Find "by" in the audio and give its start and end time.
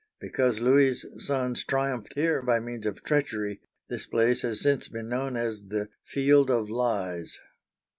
2.41-2.59